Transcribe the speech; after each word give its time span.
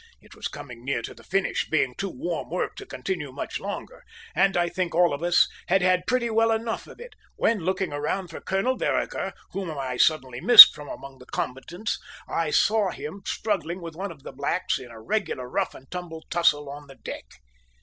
It 0.19 0.33
was 0.33 0.47
coming 0.47 0.83
near 0.83 1.03
to 1.03 1.13
the 1.13 1.23
finish, 1.23 1.69
being 1.69 1.93
too 1.93 2.09
warm 2.09 2.49
work 2.49 2.75
to 2.77 2.87
continue 2.87 3.31
much 3.31 3.59
longer, 3.59 4.03
and 4.33 4.57
I 4.57 4.67
think 4.67 4.95
all 4.95 5.13
of 5.13 5.21
us 5.21 5.47
had 5.67 5.83
had 5.83 6.07
pretty 6.07 6.31
well 6.31 6.49
enough 6.51 6.87
of 6.87 6.99
it, 6.99 7.13
when, 7.35 7.59
looking 7.59 7.91
round 7.91 8.31
for 8.31 8.41
Colonel 8.41 8.75
Vereker, 8.79 9.31
whom 9.51 9.69
I 9.69 9.97
suddenly 9.97 10.41
missed 10.41 10.73
from 10.73 10.89
among 10.89 11.19
the 11.19 11.27
combatants, 11.27 11.99
I 12.27 12.49
saw 12.49 12.89
him 12.89 13.21
struggling 13.27 13.79
with 13.79 13.95
one 13.95 14.11
of 14.11 14.23
the 14.23 14.31
blacks 14.33 14.79
in 14.79 14.89
a 14.89 14.99
regular 14.99 15.47
rough 15.47 15.75
and 15.75 15.85
tumble 15.91 16.25
tussle 16.31 16.67
on 16.67 16.87
the 16.87 16.95
deck. 16.95 17.25